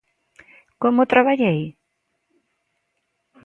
Como 0.81 0.99
o 1.01 1.09
traballei? 1.11 1.61